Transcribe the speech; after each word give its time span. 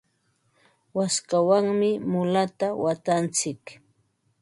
waskawanmi 0.97 1.89
mulata 2.11 2.67
watantsik. 2.83 3.61